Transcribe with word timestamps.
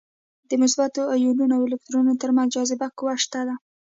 د 0.49 0.51
مثبتو 0.61 1.01
ایونونو 1.15 1.53
او 1.57 1.63
الکترونونو 1.69 2.19
تر 2.21 2.29
منځ 2.37 2.49
جاذبې 2.55 2.87
قوه 2.97 3.15
شته 3.23 3.41
ده. 3.47 3.55